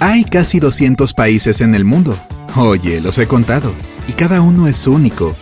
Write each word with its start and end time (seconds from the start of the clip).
Hay 0.00 0.22
casi 0.22 0.60
200 0.60 1.12
países 1.12 1.60
en 1.60 1.74
el 1.74 1.84
mundo. 1.84 2.16
Oye, 2.54 3.00
los 3.00 3.18
he 3.18 3.26
contado. 3.26 3.72
Y 4.06 4.12
cada 4.12 4.40
uno 4.40 4.68
es 4.68 4.86
único. 4.86 5.34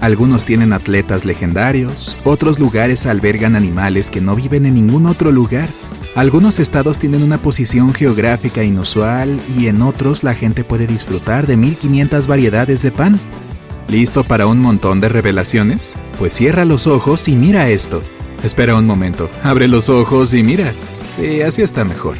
Algunos 0.00 0.44
tienen 0.44 0.72
atletas 0.72 1.24
legendarios, 1.24 2.18
otros 2.24 2.58
lugares 2.58 3.06
albergan 3.06 3.54
animales 3.54 4.10
que 4.10 4.20
no 4.20 4.34
viven 4.34 4.66
en 4.66 4.74
ningún 4.74 5.06
otro 5.06 5.30
lugar. 5.30 5.68
Algunos 6.16 6.58
estados 6.58 6.98
tienen 6.98 7.22
una 7.22 7.38
posición 7.38 7.94
geográfica 7.94 8.64
inusual 8.64 9.40
y 9.56 9.68
en 9.68 9.80
otros 9.80 10.24
la 10.24 10.34
gente 10.34 10.64
puede 10.64 10.88
disfrutar 10.88 11.46
de 11.46 11.56
1500 11.56 12.26
variedades 12.26 12.82
de 12.82 12.90
pan. 12.90 13.20
¿Listo 13.86 14.24
para 14.24 14.48
un 14.48 14.58
montón 14.58 15.00
de 15.00 15.08
revelaciones? 15.08 16.00
Pues 16.18 16.32
cierra 16.32 16.64
los 16.64 16.88
ojos 16.88 17.28
y 17.28 17.36
mira 17.36 17.70
esto. 17.70 18.02
Espera 18.44 18.76
un 18.76 18.86
momento, 18.86 19.30
abre 19.42 19.66
los 19.68 19.88
ojos 19.88 20.34
y 20.34 20.42
mira. 20.42 20.70
Sí, 21.16 21.40
así 21.40 21.62
está 21.62 21.82
mejor. 21.82 22.18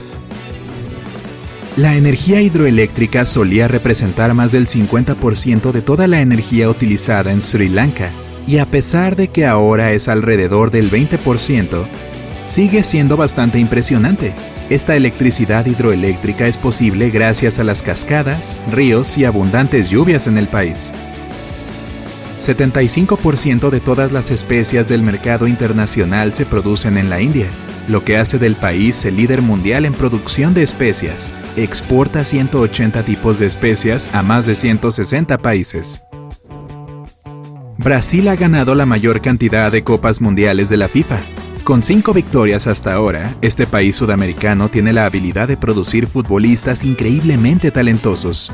La 1.77 1.97
energía 1.97 2.41
hidroeléctrica 2.41 3.27
solía 3.27 3.69
representar 3.69 4.33
más 4.33 4.51
del 4.51 4.67
50% 4.67 5.71
de 5.71 5.83
toda 5.83 6.07
la 6.07 6.23
energía 6.23 6.71
utilizada 6.71 7.31
en 7.31 7.43
Sri 7.43 7.69
Lanka, 7.69 8.11
y 8.47 8.59
a 8.59 8.67
pesar 8.67 9.17
de 9.17 9.29
que 9.29 9.45
ahora 9.45 9.93
es 9.93 10.09
alrededor 10.09 10.71
del 10.71 10.91
20%, 10.91 11.85
sigue 12.47 12.83
siendo 12.85 13.17
bastante 13.17 13.59
impresionante. 13.59 14.33
Esta 14.71 14.97
electricidad 14.97 15.67
hidroeléctrica 15.67 16.47
es 16.47 16.57
posible 16.57 17.11
gracias 17.11 17.59
a 17.59 17.65
las 17.65 17.83
cascadas, 17.83 18.63
ríos 18.73 19.19
y 19.19 19.27
abundantes 19.27 19.91
lluvias 19.91 20.27
en 20.27 20.39
el 20.39 20.47
país. 20.47 20.95
75% 22.39 23.71
de 23.71 23.81
todas 23.81 24.13
las 24.13 24.31
especias 24.31 24.89
del 24.89 25.03
mercado 25.03 25.47
internacional 25.47 26.35
se 26.35 26.47
producen 26.47 26.99
en 26.99 27.11
la 27.11 27.21
India, 27.21 27.49
lo 27.89 28.05
que 28.05 28.17
hace 28.17 28.39
del 28.39 28.57
país 28.57 29.05
el 29.05 29.17
líder 29.17 29.43
mundial 29.43 29.85
en 29.85 29.95
producción 29.95 30.55
de 30.55 30.63
especias. 30.63 31.31
Exporta 31.57 32.25
180 32.25 33.03
tipos 33.05 33.39
de 33.39 33.47
especias 33.47 34.09
a 34.13 34.23
más 34.23 34.47
de 34.47 34.55
160 34.55 35.39
países. 35.39 36.03
Brasil 37.77 38.29
ha 38.29 38.37
ganado 38.37 38.75
la 38.75 38.87
mayor 38.87 39.21
cantidad 39.21 39.71
de 39.71 39.83
copas 39.83 40.21
mundiales 40.21 40.69
de 40.69 40.77
la 40.77 40.89
FIFA. 40.89 41.19
Con 41.65 41.83
cinco 41.83 42.13
victorias 42.13 42.67
hasta 42.67 42.93
ahora, 42.93 43.35
este 43.41 43.67
país 43.67 43.97
sudamericano 43.97 44.71
tiene 44.71 44.93
la 44.93 45.07
habilidad 45.07 45.49
de 45.49 45.57
producir 45.57 46.07
futbolistas 46.07 46.85
increíblemente 46.85 47.71
talentosos. 47.71 48.53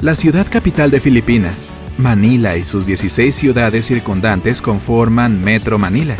La 0.00 0.14
ciudad 0.14 0.46
capital 0.50 0.90
de 0.90 1.00
Filipinas, 1.00 1.78
Manila 2.00 2.56
y 2.56 2.64
sus 2.64 2.86
16 2.86 3.34
ciudades 3.34 3.86
circundantes 3.86 4.62
conforman 4.62 5.42
Metro 5.42 5.78
Manila. 5.78 6.16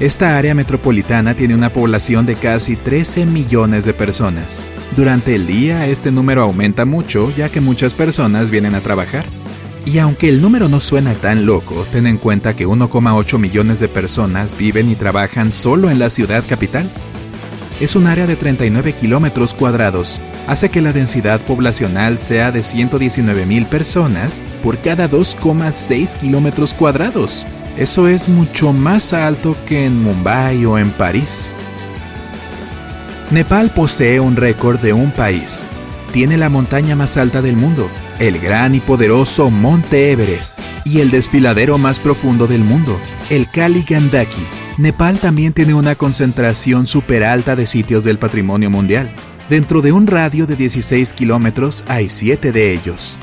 Esta 0.00 0.38
área 0.38 0.54
metropolitana 0.54 1.34
tiene 1.34 1.54
una 1.54 1.70
población 1.70 2.26
de 2.26 2.36
casi 2.36 2.76
13 2.76 3.26
millones 3.26 3.84
de 3.84 3.94
personas. 3.94 4.64
Durante 4.96 5.34
el 5.34 5.46
día 5.46 5.86
este 5.86 6.10
número 6.10 6.42
aumenta 6.42 6.84
mucho 6.84 7.32
ya 7.36 7.48
que 7.48 7.60
muchas 7.60 7.94
personas 7.94 8.50
vienen 8.50 8.74
a 8.74 8.80
trabajar. 8.80 9.24
Y 9.84 9.98
aunque 9.98 10.28
el 10.28 10.40
número 10.40 10.68
no 10.68 10.80
suena 10.80 11.12
tan 11.14 11.44
loco, 11.44 11.86
ten 11.92 12.06
en 12.06 12.16
cuenta 12.16 12.56
que 12.56 12.66
1,8 12.66 13.38
millones 13.38 13.80
de 13.80 13.88
personas 13.88 14.56
viven 14.56 14.90
y 14.90 14.94
trabajan 14.94 15.52
solo 15.52 15.90
en 15.90 15.98
la 15.98 16.10
ciudad 16.10 16.42
capital. 16.48 16.90
Es 17.80 17.96
un 17.96 18.06
área 18.06 18.26
de 18.26 18.36
39 18.36 18.92
kilómetros 18.92 19.52
cuadrados. 19.52 20.20
Hace 20.46 20.68
que 20.68 20.80
la 20.80 20.92
densidad 20.92 21.40
poblacional 21.40 22.18
sea 22.18 22.52
de 22.52 22.62
119 22.62 23.46
mil 23.46 23.66
personas 23.66 24.42
por 24.62 24.78
cada 24.78 25.10
2,6 25.10 26.16
kilómetros 26.16 26.72
cuadrados. 26.72 27.46
Eso 27.76 28.06
es 28.06 28.28
mucho 28.28 28.72
más 28.72 29.12
alto 29.12 29.56
que 29.66 29.86
en 29.86 30.02
Mumbai 30.02 30.64
o 30.64 30.78
en 30.78 30.90
París. 30.90 31.50
Nepal 33.32 33.70
posee 33.70 34.20
un 34.20 34.36
récord 34.36 34.78
de 34.78 34.92
un 34.92 35.10
país. 35.10 35.68
Tiene 36.12 36.36
la 36.36 36.48
montaña 36.48 36.94
más 36.94 37.16
alta 37.16 37.42
del 37.42 37.56
mundo, 37.56 37.88
el 38.20 38.38
gran 38.38 38.76
y 38.76 38.80
poderoso 38.80 39.50
Monte 39.50 40.12
Everest, 40.12 40.56
y 40.84 41.00
el 41.00 41.10
desfiladero 41.10 41.76
más 41.76 41.98
profundo 41.98 42.46
del 42.46 42.62
mundo, 42.62 43.00
el 43.30 43.48
Kali 43.48 43.82
Gandaki. 43.82 44.63
Nepal 44.76 45.20
también 45.20 45.52
tiene 45.52 45.72
una 45.74 45.94
concentración 45.94 46.86
super 46.86 47.22
alta 47.22 47.54
de 47.54 47.64
sitios 47.64 48.02
del 48.02 48.18
patrimonio 48.18 48.70
mundial. 48.70 49.14
Dentro 49.48 49.82
de 49.82 49.92
un 49.92 50.08
radio 50.08 50.46
de 50.46 50.56
16 50.56 51.12
kilómetros 51.14 51.84
hay 51.86 52.08
7 52.08 52.50
de 52.50 52.72
ellos. 52.72 53.18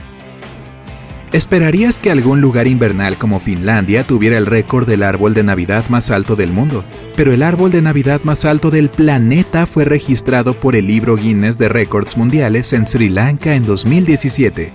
Esperarías 1.34 2.00
que 2.00 2.11
algún 2.11 2.41
lugar 2.41 2.67
invernal 2.67 3.17
como 3.17 3.40
Finlandia 3.40 4.06
tuviera 4.06 4.38
el 4.38 4.45
récord 4.45 4.88
del 4.88 5.03
árbol 5.03 5.34
de 5.34 5.44
Navidad 5.44 5.85
más 5.90 6.11
alto 6.11 6.35
del 6.35 6.51
mundo, 6.51 6.84
pero 7.16 7.34
el 7.34 7.41
árbol 7.41 7.72
de 7.72 7.81
Navidad 7.81 8.22
más 8.23 8.45
alto 8.45 8.69
del 8.69 8.90
planeta 8.90 9.66
fue 9.66 9.84
registrado 9.84 10.57
por 10.59 10.75
el 10.75 10.88
libro 10.88 11.16
Guinness 11.16 11.57
de 11.57 11.69
Récords 11.69 12.17
Mundiales 12.17 12.72
en 12.73 12.85
Sri 12.85 13.09
Lanka 13.09 13.56
en 13.56 13.66
2017. 13.66 14.72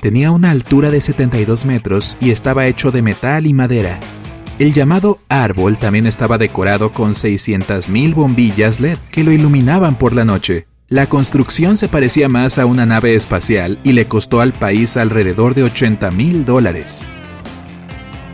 Tenía 0.00 0.30
una 0.30 0.50
altura 0.50 0.90
de 0.90 1.00
72 1.00 1.64
metros 1.64 2.16
y 2.20 2.30
estaba 2.30 2.66
hecho 2.66 2.90
de 2.90 3.02
metal 3.02 3.46
y 3.46 3.52
madera. 3.52 4.00
El 4.60 4.74
llamado 4.74 5.20
árbol 5.30 5.78
también 5.78 6.04
estaba 6.04 6.36
decorado 6.36 6.92
con 6.92 7.12
600.000 7.12 8.14
bombillas 8.14 8.78
LED 8.78 8.98
que 9.10 9.24
lo 9.24 9.32
iluminaban 9.32 9.96
por 9.96 10.14
la 10.14 10.26
noche. 10.26 10.66
La 10.86 11.08
construcción 11.08 11.78
se 11.78 11.88
parecía 11.88 12.28
más 12.28 12.58
a 12.58 12.66
una 12.66 12.84
nave 12.84 13.14
espacial 13.14 13.78
y 13.84 13.94
le 13.94 14.06
costó 14.06 14.42
al 14.42 14.52
país 14.52 14.98
alrededor 14.98 15.54
de 15.54 15.62
80 15.62 16.10
mil 16.10 16.44
dólares. 16.44 17.06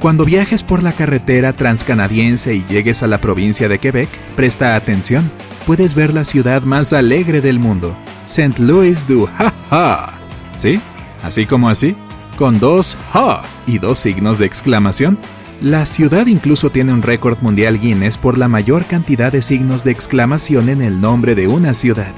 Cuando 0.00 0.24
viajes 0.24 0.64
por 0.64 0.82
la 0.82 0.90
carretera 0.90 1.52
transcanadiense 1.52 2.56
y 2.56 2.64
llegues 2.64 3.04
a 3.04 3.06
la 3.06 3.20
provincia 3.20 3.68
de 3.68 3.78
Quebec, 3.78 4.08
presta 4.34 4.74
atención. 4.74 5.30
Puedes 5.64 5.94
ver 5.94 6.12
la 6.12 6.24
ciudad 6.24 6.62
más 6.62 6.92
alegre 6.92 7.40
del 7.40 7.60
mundo, 7.60 7.96
St. 8.24 8.60
Louis 8.60 9.06
du 9.06 9.28
Ha 9.38 9.52
Ha. 9.70 10.18
¿Sí? 10.56 10.80
Así 11.22 11.46
como 11.46 11.68
así, 11.68 11.94
con 12.36 12.58
dos 12.58 12.96
Ha 13.14 13.44
y 13.68 13.78
dos 13.78 14.00
signos 14.00 14.40
de 14.40 14.46
exclamación. 14.46 15.20
La 15.60 15.86
ciudad 15.86 16.26
incluso 16.26 16.68
tiene 16.68 16.92
un 16.92 17.00
récord 17.00 17.38
mundial 17.40 17.80
Guinness 17.80 18.18
por 18.18 18.36
la 18.36 18.46
mayor 18.46 18.84
cantidad 18.84 19.32
de 19.32 19.40
signos 19.40 19.84
de 19.84 19.90
exclamación 19.90 20.68
en 20.68 20.82
el 20.82 21.00
nombre 21.00 21.34
de 21.34 21.48
una 21.48 21.72
ciudad. 21.72 22.12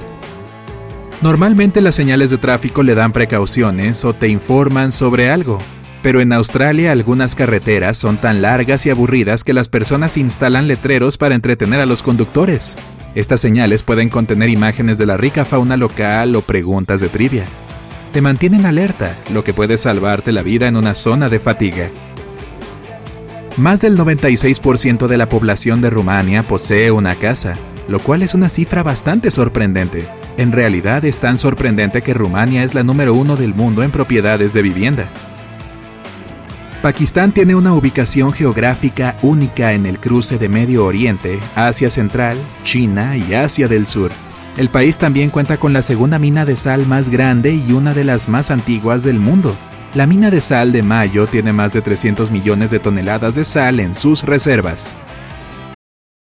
Normalmente 1.21 1.79
las 1.79 1.95
señales 1.95 2.31
de 2.31 2.37
tráfico 2.37 2.83
le 2.83 2.95
dan 2.95 3.13
precauciones 3.13 4.03
o 4.03 4.13
te 4.13 4.27
informan 4.27 4.91
sobre 4.91 5.29
algo, 5.29 5.57
pero 6.03 6.19
en 6.19 6.33
Australia 6.33 6.91
algunas 6.91 7.33
carreteras 7.33 7.97
son 7.97 8.17
tan 8.17 8.41
largas 8.41 8.85
y 8.85 8.89
aburridas 8.89 9.45
que 9.45 9.53
las 9.53 9.69
personas 9.69 10.17
instalan 10.17 10.67
letreros 10.67 11.17
para 11.17 11.35
entretener 11.35 11.79
a 11.79 11.85
los 11.85 12.03
conductores. 12.03 12.77
Estas 13.15 13.39
señales 13.39 13.83
pueden 13.83 14.09
contener 14.09 14.49
imágenes 14.49 14.97
de 14.97 15.05
la 15.05 15.15
rica 15.15 15.45
fauna 15.45 15.77
local 15.77 16.35
o 16.35 16.41
preguntas 16.41 16.99
de 16.99 17.07
trivia. 17.07 17.45
Te 18.11 18.21
mantienen 18.21 18.65
alerta, 18.65 19.17
lo 19.31 19.45
que 19.45 19.53
puede 19.53 19.77
salvarte 19.77 20.33
la 20.33 20.43
vida 20.43 20.67
en 20.67 20.75
una 20.75 20.93
zona 20.93 21.29
de 21.29 21.39
fatiga. 21.39 21.89
Más 23.59 23.81
del 23.81 23.97
96% 23.97 25.07
de 25.07 25.17
la 25.17 25.27
población 25.27 25.81
de 25.81 25.89
Rumania 25.89 26.43
posee 26.43 26.91
una 26.91 27.15
casa, 27.15 27.57
lo 27.89 27.99
cual 27.99 28.23
es 28.23 28.33
una 28.33 28.47
cifra 28.47 28.83
bastante 28.83 29.31
sorprendente. 29.31 30.07
En 30.37 30.53
realidad 30.53 31.03
es 31.03 31.19
tan 31.19 31.37
sorprendente 31.37 32.01
que 32.01 32.13
Rumania 32.13 32.63
es 32.63 32.73
la 32.73 32.83
número 32.83 33.13
uno 33.13 33.35
del 33.35 33.53
mundo 33.53 33.83
en 33.83 33.91
propiedades 33.91 34.53
de 34.53 34.61
vivienda. 34.61 35.09
Pakistán 36.81 37.33
tiene 37.33 37.53
una 37.53 37.73
ubicación 37.73 38.31
geográfica 38.31 39.17
única 39.23 39.73
en 39.73 39.85
el 39.85 39.99
cruce 39.99 40.37
de 40.37 40.47
Medio 40.47 40.85
Oriente, 40.85 41.37
Asia 41.53 41.89
Central, 41.89 42.37
China 42.63 43.17
y 43.17 43.33
Asia 43.33 43.67
del 43.67 43.87
Sur. 43.87 44.11
El 44.55 44.69
país 44.69 44.97
también 44.97 45.31
cuenta 45.31 45.57
con 45.57 45.73
la 45.73 45.81
segunda 45.81 46.17
mina 46.17 46.45
de 46.45 46.55
sal 46.55 46.87
más 46.87 47.09
grande 47.09 47.55
y 47.55 47.73
una 47.73 47.93
de 47.93 48.05
las 48.05 48.29
más 48.29 48.51
antiguas 48.51 49.03
del 49.03 49.19
mundo. 49.19 49.53
La 49.95 50.05
mina 50.05 50.29
de 50.29 50.39
sal 50.41 50.71
de 50.71 50.81
Mayo 50.81 51.25
tiene 51.27 51.51
más 51.51 51.73
de 51.73 51.81
300 51.81 52.31
millones 52.31 52.71
de 52.71 52.79
toneladas 52.79 53.35
de 53.35 53.43
sal 53.43 53.79
en 53.79 53.95
sus 53.95 54.23
reservas. 54.23 54.95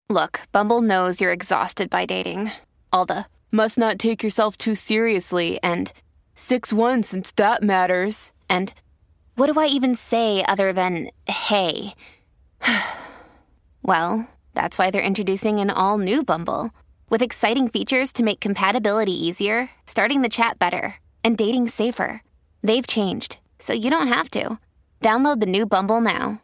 Look, 0.08 0.40
Bumble 0.52 0.82
knows 0.82 1.20
you're 1.20 1.32
exhausted 1.32 1.88
by 1.88 2.04
dating. 2.04 2.50
All 2.92 3.06
the 3.06 3.26
must 3.50 3.78
not 3.78 3.98
take 3.98 4.22
yourself 4.22 4.56
too 4.56 4.74
seriously 4.74 5.58
and 5.62 5.92
6 6.34 6.72
1 6.72 7.02
since 7.02 7.32
that 7.36 7.62
matters. 7.62 8.32
And 8.48 8.74
what 9.36 9.52
do 9.52 9.58
I 9.58 9.66
even 9.66 9.94
say 9.94 10.44
other 10.46 10.72
than 10.72 11.10
hey? 11.26 11.94
well, 13.82 14.28
That's 14.54 14.78
why 14.78 14.90
they're 14.90 15.02
introducing 15.02 15.60
an 15.60 15.70
all 15.70 15.98
new 15.98 16.22
Bumble 16.22 16.70
with 17.08 17.22
exciting 17.22 17.68
features 17.68 18.12
to 18.12 18.22
make 18.22 18.40
compatibility 18.40 19.12
easier, 19.12 19.70
starting 19.86 20.22
the 20.22 20.28
chat 20.28 20.58
better, 20.58 20.96
and 21.24 21.36
dating 21.36 21.68
safer. 21.68 22.22
They've 22.62 22.86
changed, 22.86 23.38
so 23.62 23.72
you 23.72 23.90
don't 23.90 24.12
have 24.12 24.28
to. 24.30 24.58
Download 25.00 25.40
the 25.40 25.46
new 25.46 25.66
Bumble 25.66 26.00
now. 26.00 26.40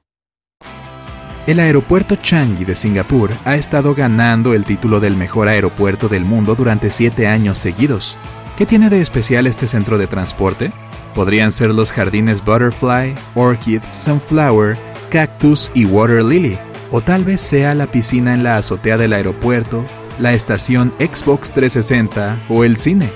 El 1.47 1.61
aeropuerto 1.61 2.17
Changi 2.17 2.67
de 2.67 2.77
Singapur 2.77 3.31
ha 3.47 3.57
estado 3.57 3.95
ganando 3.95 4.53
el 4.53 4.67
título 4.67 5.01
del 5.01 5.17
mejor 5.17 5.49
aeropuerto 5.49 6.09
del 6.09 6.27
mundo 6.27 6.55
durante 6.55 6.91
siete 6.91 7.27
años 7.27 7.59
seguidos. 7.59 8.19
¿Qué 8.59 8.67
tiene 8.67 8.91
de 8.91 9.01
especial 9.01 9.47
este 9.47 9.67
centro 9.67 9.97
de 9.97 10.07
transporte? 10.07 10.73
Podrían 11.15 11.51
ser 11.51 11.73
los 11.73 11.91
jardines 11.91 12.45
Butterfly, 12.45 13.15
Orchid, 13.35 13.81
Sunflower, 13.91 14.77
Cactus 15.11 15.71
y 15.73 15.87
Water 15.87 16.23
Lily, 16.23 16.59
o 16.93 17.01
tal 17.01 17.25
vez 17.25 17.41
sea 17.41 17.75
la 17.75 17.87
piscina 17.87 18.35
en 18.35 18.45
la 18.45 18.59
azotea 18.59 18.99
del 18.99 19.15
aeropuerto, 19.15 19.87
la 20.19 20.35
estación 20.35 20.93
Xbox 20.99 21.51
360 21.53 22.43
o 22.51 22.63
el 22.63 22.77
cine. 22.77 23.09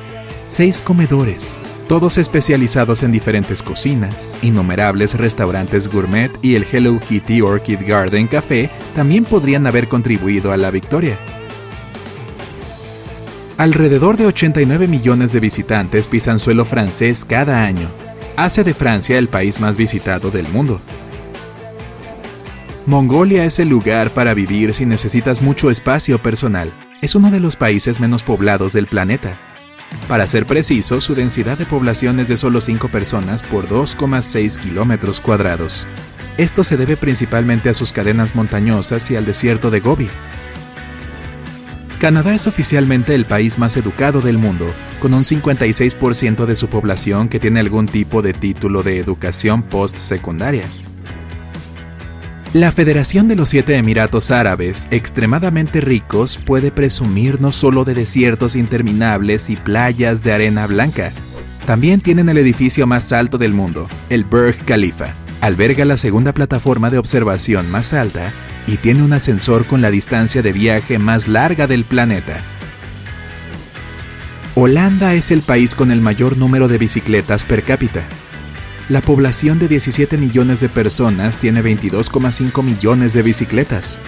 Seis 0.52 0.82
comedores, 0.82 1.58
todos 1.88 2.18
especializados 2.18 3.02
en 3.02 3.10
diferentes 3.10 3.62
cocinas, 3.62 4.36
innumerables 4.42 5.14
restaurantes 5.14 5.88
gourmet 5.88 6.30
y 6.42 6.56
el 6.56 6.66
Hello 6.70 7.00
Kitty 7.00 7.40
Orchid 7.40 7.78
Garden 7.86 8.26
Café 8.26 8.68
también 8.94 9.24
podrían 9.24 9.66
haber 9.66 9.88
contribuido 9.88 10.52
a 10.52 10.58
la 10.58 10.70
victoria. 10.70 11.16
Alrededor 13.56 14.18
de 14.18 14.26
89 14.26 14.88
millones 14.88 15.32
de 15.32 15.40
visitantes 15.40 16.06
pisan 16.06 16.38
suelo 16.38 16.66
francés 16.66 17.24
cada 17.24 17.64
año. 17.64 17.88
Hace 18.36 18.62
de 18.62 18.74
Francia 18.74 19.16
el 19.16 19.28
país 19.28 19.58
más 19.58 19.78
visitado 19.78 20.30
del 20.30 20.46
mundo. 20.48 20.82
Mongolia 22.84 23.46
es 23.46 23.58
el 23.58 23.70
lugar 23.70 24.10
para 24.10 24.34
vivir 24.34 24.74
si 24.74 24.84
necesitas 24.84 25.40
mucho 25.40 25.70
espacio 25.70 26.20
personal. 26.20 26.70
Es 27.00 27.14
uno 27.14 27.30
de 27.30 27.40
los 27.40 27.56
países 27.56 28.00
menos 28.00 28.22
poblados 28.22 28.74
del 28.74 28.86
planeta. 28.86 29.40
Para 30.08 30.26
ser 30.26 30.46
preciso, 30.46 31.00
su 31.00 31.14
densidad 31.14 31.58
de 31.58 31.66
población 31.66 32.20
es 32.20 32.28
de 32.28 32.36
solo 32.36 32.60
5 32.60 32.88
personas 32.88 33.42
por 33.42 33.68
2,6 33.68 34.58
kilómetros 34.58 35.20
cuadrados. 35.20 35.86
Esto 36.38 36.64
se 36.64 36.76
debe 36.76 36.96
principalmente 36.96 37.68
a 37.68 37.74
sus 37.74 37.92
cadenas 37.92 38.34
montañosas 38.34 39.10
y 39.10 39.16
al 39.16 39.24
desierto 39.24 39.70
de 39.70 39.80
Gobi. 39.80 40.08
Canadá 41.98 42.34
es 42.34 42.46
oficialmente 42.46 43.14
el 43.14 43.26
país 43.26 43.58
más 43.58 43.76
educado 43.76 44.20
del 44.20 44.36
mundo, 44.36 44.66
con 45.00 45.14
un 45.14 45.22
56% 45.22 46.46
de 46.46 46.56
su 46.56 46.68
población 46.68 47.28
que 47.28 47.38
tiene 47.38 47.60
algún 47.60 47.86
tipo 47.86 48.22
de 48.22 48.32
título 48.32 48.82
de 48.82 48.98
educación 48.98 49.62
postsecundaria. 49.62 50.64
La 52.54 52.70
Federación 52.70 53.28
de 53.28 53.34
los 53.34 53.48
Siete 53.48 53.78
Emiratos 53.78 54.30
Árabes, 54.30 54.86
extremadamente 54.90 55.80
ricos, 55.80 56.36
puede 56.36 56.70
presumir 56.70 57.40
no 57.40 57.50
solo 57.50 57.84
de 57.84 57.94
desiertos 57.94 58.56
interminables 58.56 59.48
y 59.48 59.56
playas 59.56 60.22
de 60.22 60.34
arena 60.34 60.66
blanca, 60.66 61.14
también 61.64 62.02
tienen 62.02 62.28
el 62.28 62.36
edificio 62.36 62.86
más 62.86 63.10
alto 63.14 63.38
del 63.38 63.54
mundo, 63.54 63.88
el 64.10 64.24
Burj 64.24 64.66
Khalifa. 64.66 65.14
Alberga 65.40 65.86
la 65.86 65.96
segunda 65.96 66.34
plataforma 66.34 66.90
de 66.90 66.98
observación 66.98 67.70
más 67.70 67.94
alta 67.94 68.34
y 68.66 68.76
tiene 68.76 69.02
un 69.02 69.14
ascensor 69.14 69.66
con 69.66 69.80
la 69.80 69.90
distancia 69.90 70.42
de 70.42 70.52
viaje 70.52 70.98
más 70.98 71.28
larga 71.28 71.66
del 71.66 71.84
planeta. 71.84 72.44
Holanda 74.54 75.14
es 75.14 75.30
el 75.30 75.40
país 75.40 75.74
con 75.74 75.90
el 75.90 76.02
mayor 76.02 76.36
número 76.36 76.68
de 76.68 76.76
bicicletas 76.76 77.44
per 77.44 77.62
cápita, 77.62 78.06
la 78.88 79.00
población 79.00 79.58
de 79.58 79.68
17 79.68 80.18
millones 80.18 80.60
de 80.60 80.68
personas 80.68 81.38
tiene 81.38 81.62
22,5 81.62 82.62
millones 82.62 83.12
de 83.12 83.22
bicicletas. 83.22 83.98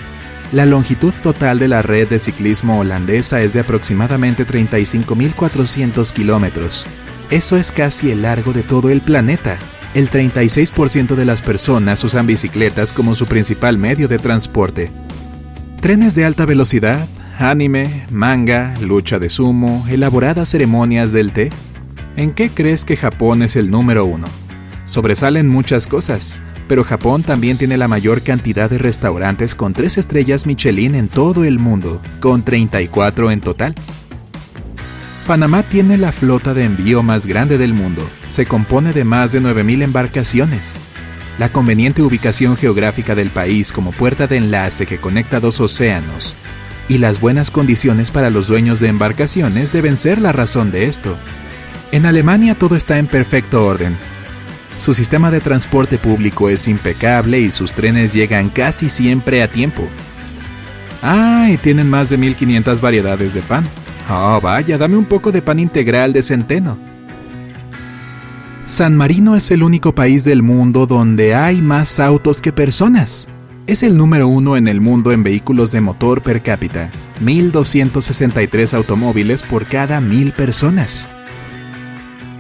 La 0.53 0.67
longitud 0.67 1.13
total 1.23 1.59
de 1.59 1.69
la 1.69 1.83
red 1.83 2.09
de 2.09 2.19
ciclismo 2.19 2.79
holandesa 2.79 3.41
es 3.41 3.53
de 3.53 3.61
aproximadamente 3.61 4.47
35.400 4.47 6.13
kilómetros. 6.13 6.87
Eso 7.31 7.57
es 7.57 7.73
casi 7.73 8.11
el 8.11 8.23
largo 8.23 8.53
de 8.53 8.63
todo 8.63 8.91
el 8.91 9.01
planeta. 9.01 9.59
El 9.95 10.11
36% 10.11 11.15
de 11.15 11.25
las 11.25 11.41
personas 11.41 12.03
usan 12.05 12.27
bicicletas 12.27 12.93
como 12.93 13.15
su 13.15 13.27
principal 13.27 13.79
medio 13.79 14.09
de 14.09 14.19
transporte. 14.19 14.91
Trenes 15.81 16.15
de 16.15 16.25
alta 16.25 16.47
velocidad, 16.47 17.09
anime, 17.39 18.07
manga, 18.11 18.75
lucha 18.81 19.19
de 19.19 19.29
sumo, 19.29 19.87
elaboradas 19.89 20.49
ceremonias 20.49 21.13
del 21.13 21.33
té. 21.33 21.51
¿En 22.17 22.33
qué 22.33 22.51
crees 22.51 22.85
que 22.85 22.97
Japón 22.97 23.43
es 23.43 23.57
el 23.57 23.71
número 23.71 24.05
uno? 24.05 24.44
Sobresalen 24.85 25.49
muchas 25.49 25.87
cosas, 25.87 26.41
pero 26.69 26.85
Japón 26.85 27.23
también 27.23 27.57
tiene 27.57 27.77
la 27.77 27.89
mayor 27.89 28.23
cantidad 28.23 28.69
de 28.69 28.79
restaurantes 28.79 29.55
con 29.55 29.73
tres 29.73 29.99
estrellas 29.99 30.47
Michelin 30.47 30.95
en 30.95 31.09
todo 31.09 31.45
el 31.45 31.59
mundo, 31.59 32.03
con 32.21 32.45
34 32.45 33.31
en 33.31 33.41
total. 33.41 33.75
Panamá 35.27 35.63
tiene 35.63 35.97
la 35.97 36.13
flota 36.13 36.53
de 36.53 36.65
envío 36.65 37.03
más 37.03 37.27
grande 37.27 37.57
del 37.57 37.73
mundo, 37.73 38.07
se 38.27 38.45
compone 38.45 38.93
de 38.93 39.05
más 39.05 39.33
de 39.33 39.41
9.000 39.41 39.83
embarcaciones. 39.83 40.79
La 41.39 41.51
conveniente 41.51 42.03
ubicación 42.03 42.57
geográfica 42.57 43.15
del 43.15 43.31
país 43.31 43.73
como 43.73 43.91
puerta 43.91 44.27
de 44.27 44.37
enlace 44.37 44.87
que 44.87 44.99
conecta 44.99 45.41
dos 45.41 45.61
océanos 45.61 46.37
y 46.89 46.99
las 46.99 47.21
buenas 47.21 47.51
condiciones 47.51 48.11
para 48.11 48.31
los 48.31 48.49
dueños 48.49 48.81
de 48.81 48.89
embarcaciones 48.89 49.73
deben 49.73 49.97
ser 49.97 50.21
la 50.21 50.33
razón 50.33 50.71
de 50.71 50.85
esto. 50.85 51.17
En 51.93 52.07
Alemania 52.07 52.55
todo 52.55 52.77
está 52.77 52.99
en 52.99 53.07
perfecto 53.07 53.65
orden, 53.65 53.97
su 54.77 54.93
sistema 54.93 55.31
de 55.31 55.41
transporte 55.41 55.99
público 55.99 56.49
es 56.49 56.69
impecable 56.69 57.41
y 57.41 57.51
sus 57.51 57.73
trenes 57.73 58.13
llegan 58.13 58.49
casi 58.49 58.89
siempre 58.89 59.43
a 59.43 59.49
tiempo. 59.49 59.89
Ah, 61.03 61.49
y 61.51 61.57
tienen 61.59 61.89
más 61.89 62.11
de 62.11 62.17
1500 62.17 62.81
variedades 62.81 63.35
de 63.35 63.43
pan. 63.43 63.69
Oh, 64.11 64.41
vaya, 64.41 64.77
dame 64.77 64.97
un 64.97 65.05
poco 65.05 65.33
de 65.33 65.43
pan 65.43 65.59
integral 65.59 66.13
de 66.13 66.23
centeno. 66.23 66.77
San 68.65 68.97
Marino 68.97 69.37
es 69.37 69.51
el 69.51 69.63
único 69.63 69.95
país 69.95 70.25
del 70.25 70.43
mundo 70.43 70.87
donde 70.87 71.35
hay 71.35 71.61
más 71.61 72.01
autos 72.01 72.41
que 72.41 72.53
personas. 72.53 73.29
Es 73.67 73.83
el 73.83 73.97
número 73.97 74.29
uno 74.29 74.57
en 74.57 74.69
el 74.69 74.81
mundo 74.81 75.13
en 75.13 75.23
vehículos 75.23 75.71
de 75.73 75.81
motor 75.81 76.23
per 76.23 76.43
cápita, 76.43 76.91
1.263 77.23 78.75
automóviles 78.75 79.43
por 79.43 79.67
cada 79.67 80.01
mil 80.01 80.33
personas. 80.33 81.09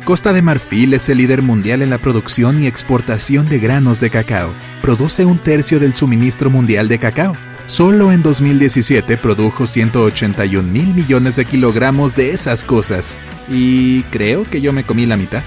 Costa 0.04 0.34
de 0.34 0.42
Marfil 0.42 0.92
es 0.92 1.08
el 1.08 1.16
líder 1.16 1.40
mundial 1.40 1.80
en 1.80 1.88
la 1.88 1.96
producción 1.96 2.62
y 2.62 2.66
exportación 2.66 3.48
de 3.48 3.58
granos 3.58 4.00
de 4.00 4.10
cacao. 4.10 4.52
Produce 4.82 5.24
un 5.24 5.38
tercio 5.38 5.80
del 5.80 5.94
suministro 5.94 6.50
mundial 6.50 6.88
de 6.88 6.98
cacao. 6.98 7.34
Solo 7.64 8.12
en 8.12 8.22
2017 8.22 9.16
produjo 9.16 9.66
181 9.66 10.70
mil 10.70 10.92
millones 10.92 11.36
de 11.36 11.46
kilogramos 11.46 12.14
de 12.14 12.32
esas 12.32 12.66
cosas. 12.66 13.18
Y 13.48 14.02
creo 14.04 14.44
que 14.44 14.60
yo 14.60 14.74
me 14.74 14.84
comí 14.84 15.06
la 15.06 15.16
mitad. 15.16 15.42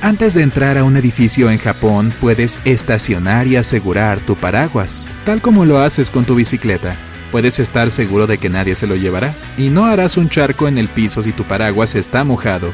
Antes 0.00 0.32
de 0.32 0.42
entrar 0.42 0.78
a 0.78 0.84
un 0.84 0.96
edificio 0.96 1.50
en 1.50 1.58
Japón, 1.58 2.14
puedes 2.18 2.60
estacionar 2.64 3.46
y 3.46 3.56
asegurar 3.56 4.20
tu 4.20 4.36
paraguas, 4.36 5.10
tal 5.26 5.42
como 5.42 5.66
lo 5.66 5.80
haces 5.80 6.10
con 6.10 6.24
tu 6.24 6.34
bicicleta. 6.34 6.96
Puedes 7.30 7.58
estar 7.58 7.90
seguro 7.90 8.26
de 8.26 8.38
que 8.38 8.48
nadie 8.48 8.74
se 8.74 8.86
lo 8.86 8.96
llevará, 8.96 9.34
y 9.56 9.68
no 9.68 9.84
harás 9.86 10.16
un 10.16 10.28
charco 10.28 10.66
en 10.66 10.76
el 10.76 10.88
piso 10.88 11.22
si 11.22 11.32
tu 11.32 11.44
paraguas 11.44 11.94
está 11.94 12.24
mojado, 12.24 12.72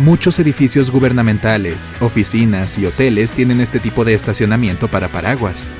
Muchos 0.00 0.38
edificios 0.38 0.90
gubernamentales, 0.90 1.94
oficinas 2.00 2.78
y 2.78 2.86
hoteles 2.86 3.32
tienen 3.32 3.60
este 3.60 3.80
tipo 3.80 4.02
de 4.02 4.14
estacionamiento 4.14 4.88
para 4.88 5.08
paraguas. 5.08 5.70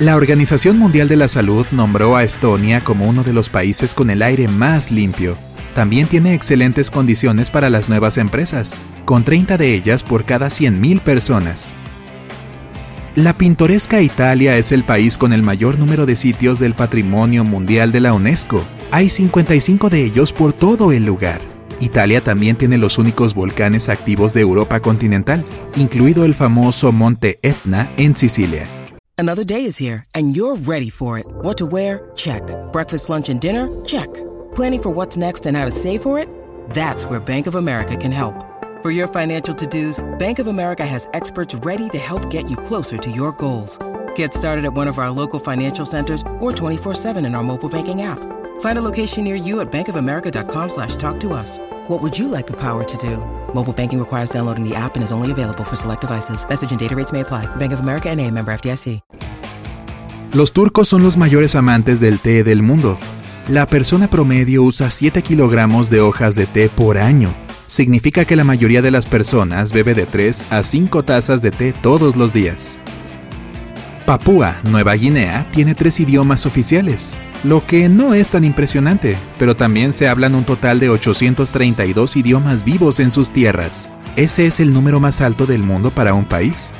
La 0.00 0.16
Organización 0.16 0.80
Mundial 0.80 1.06
de 1.06 1.14
la 1.14 1.28
Salud 1.28 1.64
nombró 1.70 2.16
a 2.16 2.24
Estonia 2.24 2.80
como 2.80 3.06
uno 3.06 3.22
de 3.22 3.32
los 3.32 3.48
países 3.48 3.94
con 3.94 4.10
el 4.10 4.22
aire 4.22 4.48
más 4.48 4.90
limpio. 4.90 5.38
También 5.76 6.08
tiene 6.08 6.34
excelentes 6.34 6.90
condiciones 6.90 7.52
para 7.52 7.70
las 7.70 7.88
nuevas 7.88 8.18
empresas, 8.18 8.82
con 9.04 9.22
30 9.22 9.56
de 9.58 9.74
ellas 9.76 10.02
por 10.02 10.24
cada 10.24 10.48
100.000 10.48 10.98
personas. 10.98 11.76
La 13.14 13.38
pintoresca 13.38 14.02
Italia 14.02 14.56
es 14.56 14.72
el 14.72 14.82
país 14.82 15.16
con 15.16 15.32
el 15.32 15.44
mayor 15.44 15.78
número 15.78 16.04
de 16.04 16.16
sitios 16.16 16.58
del 16.58 16.74
Patrimonio 16.74 17.44
Mundial 17.44 17.92
de 17.92 18.00
la 18.00 18.12
UNESCO. 18.12 18.64
Hay 18.90 19.08
55 19.08 19.88
de 19.88 20.04
ellos 20.04 20.32
por 20.32 20.52
todo 20.52 20.90
el 20.90 21.04
lugar. 21.04 21.49
Italia 21.80 22.20
también 22.20 22.56
tiene 22.56 22.78
los 22.78 22.98
únicos 22.98 23.34
volcanes 23.34 23.88
activos 23.88 24.34
de 24.34 24.42
Europa 24.42 24.80
continental, 24.80 25.44
incluido 25.76 26.24
el 26.24 26.34
famoso 26.34 26.92
Monte 26.92 27.38
Etna 27.42 27.92
en 27.96 28.14
Sicilia. 28.14 28.68
Another 29.18 29.44
day 29.44 29.66
is 29.66 29.78
here 29.78 30.04
and 30.14 30.34
you're 30.34 30.56
ready 30.66 30.90
for 30.90 31.18
it. 31.18 31.26
What 31.42 31.56
to 31.58 31.66
wear? 31.66 32.10
Check. 32.14 32.42
Breakfast, 32.72 33.08
lunch 33.08 33.28
and 33.28 33.40
dinner? 33.40 33.68
Check. 33.84 34.08
Planning 34.54 34.82
for 34.82 34.90
what's 34.90 35.16
next 35.16 35.46
and 35.46 35.56
how 35.56 35.64
to 35.64 35.70
save 35.70 36.00
for 36.00 36.18
it? 36.18 36.28
That's 36.70 37.04
where 37.04 37.20
Bank 37.20 37.46
of 37.46 37.54
America 37.54 37.96
can 37.96 38.12
help. 38.12 38.34
For 38.82 38.90
your 38.90 39.08
financial 39.08 39.54
to-dos, 39.54 40.02
Bank 40.18 40.38
of 40.38 40.46
America 40.46 40.86
has 40.86 41.06
experts 41.12 41.54
ready 41.56 41.90
to 41.90 41.98
help 41.98 42.30
get 42.30 42.48
you 42.48 42.56
closer 42.56 42.96
to 42.96 43.10
your 43.10 43.32
goals. 43.32 43.78
Get 44.14 44.32
started 44.32 44.64
at 44.64 44.72
one 44.72 44.88
of 44.88 44.98
our 44.98 45.10
local 45.10 45.38
financial 45.38 45.84
centers 45.84 46.22
or 46.40 46.52
24-7 46.52 47.26
in 47.26 47.34
our 47.34 47.42
mobile 47.42 47.68
banking 47.68 48.00
app. 48.00 48.18
Find 48.60 48.78
a 48.78 48.82
location 48.82 49.24
near 49.24 49.36
you 49.36 49.60
at 49.60 49.70
bankofamerica.com 49.70 50.68
slash 50.68 50.96
talk 50.96 51.20
to 51.20 51.34
us. 51.34 51.58
What 51.88 52.00
would 52.02 52.18
you 52.18 52.28
like 52.28 52.46
the 52.46 52.56
power 52.56 52.84
to 52.84 52.96
do? 52.96 53.18
Mobile 53.54 53.74
banking 53.74 53.98
requires 53.98 54.30
downloading 54.30 54.66
the 54.66 54.74
app 54.74 54.94
and 54.96 55.04
is 55.04 55.12
only 55.12 55.32
available 55.32 55.64
for 55.64 55.76
select 55.76 56.00
devices. 56.00 56.46
Message 56.48 56.70
and 56.70 56.80
data 56.80 56.94
rates 56.94 57.12
may 57.12 57.20
apply. 57.20 57.46
Bank 57.56 57.72
of 57.72 57.80
America 57.80 58.08
and 58.08 58.18
a 58.20 58.30
member 58.30 58.52
FDIC. 58.52 59.00
Los 60.32 60.52
turcos 60.52 60.86
son 60.86 61.02
los 61.02 61.16
mayores 61.16 61.56
amantes 61.56 61.98
del 61.98 62.20
té 62.20 62.44
del 62.44 62.62
mundo. 62.62 62.98
La 63.48 63.66
persona 63.66 64.08
promedio 64.08 64.62
usa 64.62 64.88
7 64.88 65.22
kilogramos 65.22 65.90
de 65.90 66.00
hojas 66.00 66.36
de 66.36 66.46
té 66.46 66.68
por 66.68 66.98
año. 66.98 67.34
Significa 67.66 68.24
que 68.24 68.36
la 68.36 68.44
mayoría 68.44 68.80
de 68.80 68.92
las 68.92 69.06
personas 69.06 69.72
bebe 69.72 69.94
de 69.94 70.06
3 70.06 70.44
a 70.50 70.62
5 70.62 71.02
tazas 71.02 71.42
de 71.42 71.50
té 71.50 71.72
todos 71.72 72.14
los 72.14 72.32
días. 72.32 72.78
Papúa 74.10 74.56
Nueva 74.64 74.94
Guinea 74.94 75.46
tiene 75.52 75.76
tres 75.76 76.00
idiomas 76.00 76.44
oficiales, 76.44 77.16
lo 77.44 77.64
que 77.64 77.88
no 77.88 78.12
es 78.12 78.28
tan 78.28 78.42
impresionante, 78.42 79.16
pero 79.38 79.54
también 79.54 79.92
se 79.92 80.08
hablan 80.08 80.34
un 80.34 80.42
total 80.42 80.80
de 80.80 80.88
832 80.88 82.16
idiomas 82.16 82.64
vivos 82.64 82.98
en 82.98 83.12
sus 83.12 83.30
tierras. 83.30 83.88
Ese 84.16 84.46
es 84.46 84.58
el 84.58 84.72
número 84.72 84.98
más 84.98 85.20
alto 85.20 85.46
del 85.46 85.62
mundo 85.62 85.92
para 85.92 86.12
un 86.12 86.24
país. 86.24 86.72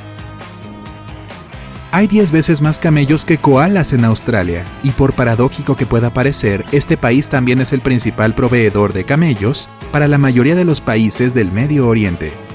Hay 1.93 2.07
10 2.07 2.33
veces 2.33 2.61
más 2.61 2.79
camellos 2.79 3.23
que 3.23 3.37
koalas 3.37 3.93
en 3.93 4.03
Australia, 4.03 4.65
y 4.83 4.89
por 4.89 5.13
paradójico 5.13 5.77
que 5.77 5.85
pueda 5.85 6.13
parecer, 6.13 6.65
este 6.73 6.97
país 6.97 7.29
también 7.29 7.61
es 7.61 7.71
el 7.71 7.79
principal 7.79 8.35
proveedor 8.35 8.91
de 8.91 9.05
camellos 9.05 9.69
para 9.93 10.09
la 10.09 10.17
mayoría 10.17 10.55
de 10.55 10.65
los 10.65 10.81
países 10.81 11.33
del 11.33 11.53
Medio 11.53 11.87
Oriente. 11.87 12.50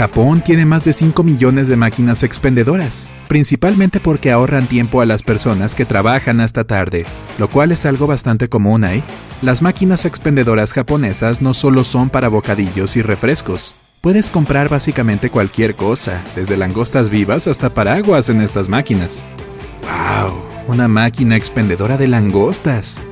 Japón 0.00 0.40
tiene 0.40 0.64
más 0.64 0.84
de 0.84 0.94
5 0.94 1.22
millones 1.22 1.68
de 1.68 1.76
máquinas 1.76 2.22
expendedoras, 2.22 3.10
principalmente 3.28 4.00
porque 4.00 4.30
ahorran 4.30 4.66
tiempo 4.66 5.02
a 5.02 5.04
las 5.04 5.22
personas 5.22 5.74
que 5.74 5.84
trabajan 5.84 6.40
hasta 6.40 6.64
tarde, 6.64 7.04
lo 7.38 7.48
cual 7.48 7.70
es 7.70 7.84
algo 7.84 8.06
bastante 8.06 8.48
común 8.48 8.84
ahí. 8.84 9.04
Las 9.42 9.60
máquinas 9.60 10.06
expendedoras 10.06 10.72
japonesas 10.72 11.42
no 11.42 11.52
solo 11.52 11.84
son 11.84 12.08
para 12.08 12.28
bocadillos 12.28 12.96
y 12.96 13.02
refrescos. 13.02 13.74
Puedes 14.00 14.30
comprar 14.30 14.70
básicamente 14.70 15.28
cualquier 15.28 15.74
cosa, 15.74 16.22
desde 16.34 16.56
langostas 16.56 17.10
vivas 17.10 17.46
hasta 17.46 17.74
paraguas 17.74 18.30
en 18.30 18.40
estas 18.40 18.70
máquinas. 18.70 19.26
¡Wow! 19.82 20.32
Una 20.66 20.88
máquina 20.88 21.36
expendedora 21.36 21.98
de 21.98 22.08
langostas. 22.08 23.02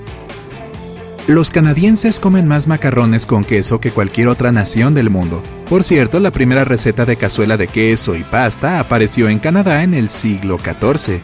Los 1.28 1.50
canadienses 1.50 2.20
comen 2.20 2.46
más 2.46 2.68
macarrones 2.68 3.26
con 3.26 3.44
queso 3.44 3.80
que 3.80 3.90
cualquier 3.90 4.28
otra 4.28 4.50
nación 4.50 4.94
del 4.94 5.10
mundo. 5.10 5.42
Por 5.68 5.84
cierto, 5.84 6.20
la 6.20 6.30
primera 6.30 6.64
receta 6.64 7.04
de 7.04 7.16
cazuela 7.16 7.58
de 7.58 7.68
queso 7.68 8.16
y 8.16 8.22
pasta 8.22 8.80
apareció 8.80 9.28
en 9.28 9.38
Canadá 9.38 9.82
en 9.82 9.92
el 9.92 10.08
siglo 10.08 10.56
XIV. 10.58 11.20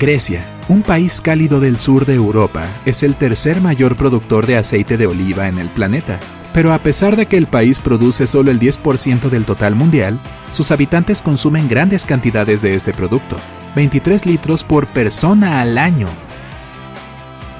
Grecia, 0.00 0.42
un 0.70 0.80
país 0.80 1.20
cálido 1.20 1.60
del 1.60 1.78
sur 1.78 2.06
de 2.06 2.14
Europa, 2.14 2.66
es 2.86 3.02
el 3.02 3.14
tercer 3.14 3.60
mayor 3.60 3.94
productor 3.94 4.46
de 4.46 4.56
aceite 4.56 4.96
de 4.96 5.06
oliva 5.06 5.46
en 5.46 5.58
el 5.58 5.68
planeta. 5.68 6.18
Pero 6.54 6.72
a 6.72 6.78
pesar 6.78 7.16
de 7.16 7.26
que 7.26 7.36
el 7.36 7.46
país 7.46 7.78
produce 7.78 8.26
solo 8.26 8.50
el 8.50 8.58
10% 8.58 9.28
del 9.28 9.44
total 9.44 9.74
mundial, 9.74 10.18
sus 10.48 10.70
habitantes 10.70 11.20
consumen 11.20 11.68
grandes 11.68 12.06
cantidades 12.06 12.62
de 12.62 12.74
este 12.74 12.94
producto, 12.94 13.36
23 13.76 14.24
litros 14.24 14.64
por 14.64 14.86
persona 14.86 15.60
al 15.60 15.76
año. 15.76 16.08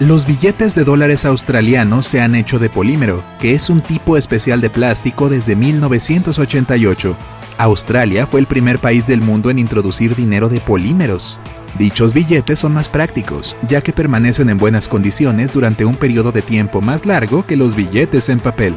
Los 0.00 0.24
billetes 0.24 0.74
de 0.74 0.84
dólares 0.84 1.26
australianos 1.26 2.06
se 2.06 2.22
han 2.22 2.34
hecho 2.34 2.58
de 2.58 2.70
polímero, 2.70 3.22
que 3.38 3.52
es 3.52 3.68
un 3.68 3.82
tipo 3.82 4.16
especial 4.16 4.62
de 4.62 4.70
plástico 4.70 5.28
desde 5.28 5.54
1988. 5.54 7.14
Australia 7.58 8.26
fue 8.26 8.40
el 8.40 8.46
primer 8.46 8.78
país 8.78 9.06
del 9.06 9.20
mundo 9.20 9.50
en 9.50 9.58
introducir 9.58 10.16
dinero 10.16 10.48
de 10.48 10.58
polímeros. 10.58 11.38
Dichos 11.78 12.14
billetes 12.14 12.60
son 12.60 12.72
más 12.72 12.88
prácticos, 12.88 13.58
ya 13.68 13.82
que 13.82 13.92
permanecen 13.92 14.48
en 14.48 14.56
buenas 14.56 14.88
condiciones 14.88 15.52
durante 15.52 15.84
un 15.84 15.96
periodo 15.96 16.32
de 16.32 16.40
tiempo 16.40 16.80
más 16.80 17.04
largo 17.04 17.44
que 17.44 17.56
los 17.58 17.76
billetes 17.76 18.30
en 18.30 18.40
papel. 18.40 18.74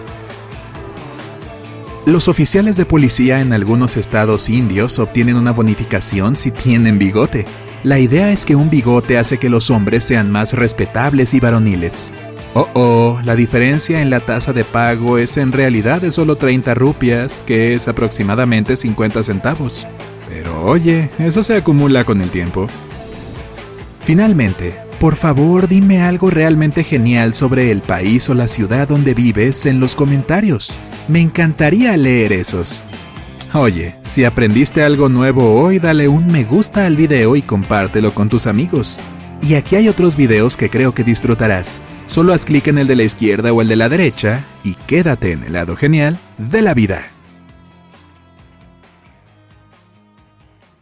Los 2.06 2.28
oficiales 2.28 2.76
de 2.76 2.86
policía 2.86 3.40
en 3.40 3.54
algunos 3.54 3.96
estados 3.96 4.50
indios 4.50 5.00
obtienen 5.00 5.38
una 5.38 5.52
bonificación 5.52 6.36
si 6.36 6.52
tienen 6.52 7.00
bigote. 7.00 7.46
La 7.84 8.00
idea 8.00 8.32
es 8.32 8.46
que 8.46 8.56
un 8.56 8.70
bigote 8.70 9.18
hace 9.18 9.38
que 9.38 9.50
los 9.50 9.70
hombres 9.70 10.06
sean 10.06 10.32
más 10.32 10.54
respetables 10.54 11.34
y 11.34 11.42
varoniles. 11.42 12.14
Oh, 12.54 12.70
oh, 12.76 13.20
la 13.26 13.36
diferencia 13.36 14.02
en 14.02 14.10
la 14.10 14.22
tasa 14.22 14.54
de 14.54 14.64
pago 14.64 15.18
es 15.18 15.36
en 15.36 15.52
realidad 15.52 16.00
de 16.02 16.10
solo 16.10 16.38
30 16.38 16.76
rupias, 16.76 17.44
que 17.44 17.74
es 17.74 17.90
aproximadamente 17.90 18.78
50 18.78 19.24
centavos. 19.24 19.86
Pero 20.30 20.64
oye, 20.64 21.10
eso 21.20 21.44
se 21.44 21.58
acumula 21.58 22.06
con 22.06 22.22
el 22.22 22.30
tiempo. 22.30 22.70
Finalmente, 24.00 24.76
por 24.98 25.18
favor 25.18 25.68
dime 25.68 26.04
algo 26.04 26.30
realmente 26.30 26.86
genial 26.86 27.34
sobre 27.34 27.70
el 27.70 27.82
país 27.82 28.30
o 28.30 28.34
la 28.34 28.48
ciudad 28.48 28.88
donde 28.88 29.14
vives 29.14 29.66
en 29.66 29.82
los 29.82 29.98
comentarios. 29.98 30.80
Me 31.10 31.20
encantaría 31.20 31.98
leer 31.98 32.32
esos. 32.32 32.86
Oye, 33.56 33.94
si 34.02 34.26
aprendiste 34.26 34.82
algo 34.82 35.10
nuevo 35.10 35.54
hoy, 35.62 35.78
dale 35.78 36.08
un 36.08 36.26
me 36.26 36.44
gusta 36.44 36.88
al 36.88 36.96
video 36.96 37.36
y 37.36 37.44
compártelo 37.44 38.12
con 38.12 38.28
tus 38.28 38.48
amigos. 38.48 39.00
Y 39.44 39.54
aquí 39.54 39.76
hay 39.76 39.90
otros 39.90 40.18
videos 40.18 40.58
que 40.58 40.72
creo 40.72 40.96
que 40.96 41.04
disfrutarás. 41.04 41.80
Solo 42.08 42.34
haz 42.34 42.46
clic 42.46 42.68
en 42.68 42.80
el 42.80 42.88
de 42.88 42.96
la 42.96 43.04
izquierda 43.04 43.54
o 43.54 43.62
el 43.62 43.68
de 43.68 43.76
la 43.76 43.90
derecha 43.90 44.44
y 44.64 44.74
quédate 44.74 45.34
en 45.34 45.44
el 45.44 45.54
lado 45.54 45.76
genial 45.76 46.18
de 46.40 46.64
la 46.64 46.74
vida. 46.74 47.04